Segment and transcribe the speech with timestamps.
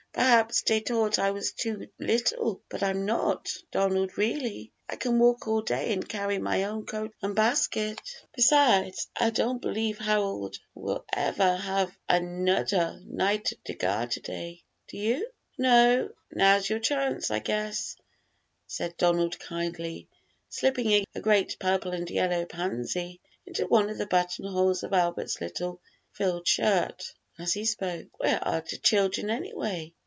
[0.13, 5.47] "Perhaps dey tought I was too little, but I'm not, Donald, really; I can walk
[5.47, 8.01] all day an' carry my own coat an' basket.
[8.35, 14.97] Besides, I don't believe Harold will ever have anudder Knight of de Garter day, do
[14.97, 15.27] you?"
[15.57, 17.95] "No; now's your chance, I guess,"
[18.67, 20.09] said Donald kindly,
[20.49, 25.79] slipping a great purple and yellow pansy into one of the buttonholes of Albert's little
[26.11, 28.07] frilled shirt as he spoke.
[28.19, 29.93] "Where are de children, anyway?"